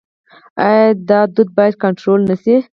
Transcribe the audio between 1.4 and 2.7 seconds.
باید کنټرول نشي؟